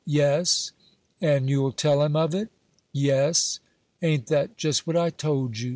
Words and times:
"Yes." 0.03 0.71
"And 1.21 1.47
you'll 1.47 1.73
tell 1.73 2.01
him 2.01 2.15
of 2.15 2.33
it?" 2.33 2.49
"Yes." 2.91 3.59
"Ain't 4.01 4.25
that 4.33 4.57
just 4.57 4.87
what 4.87 4.97
I 4.97 5.11
told 5.11 5.59
you?" 5.59 5.69